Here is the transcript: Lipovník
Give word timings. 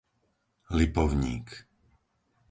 Lipovník 0.77 1.47